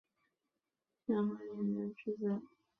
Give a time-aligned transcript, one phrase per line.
[1.05, 2.41] 享和元年之子。